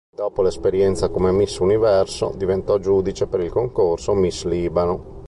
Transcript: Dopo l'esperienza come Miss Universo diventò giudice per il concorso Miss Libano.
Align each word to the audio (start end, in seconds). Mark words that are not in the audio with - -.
Dopo 0.17 0.41
l'esperienza 0.41 1.09
come 1.09 1.31
Miss 1.31 1.59
Universo 1.59 2.33
diventò 2.35 2.79
giudice 2.79 3.27
per 3.27 3.39
il 3.41 3.51
concorso 3.51 4.15
Miss 4.15 4.45
Libano. 4.45 5.19